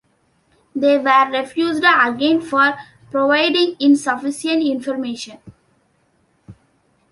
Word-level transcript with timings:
They 0.75 0.97
were 0.97 1.29
refused 1.29 1.83
again 1.87 2.41
for 2.41 2.75
providing 3.11 3.75
insufficient 3.79 4.63
information. 4.63 5.37